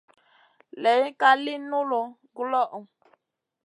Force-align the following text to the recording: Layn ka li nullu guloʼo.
Layn 0.81 1.05
ka 1.19 1.29
li 1.43 1.53
nullu 1.69 2.01
guloʼo. 2.35 2.79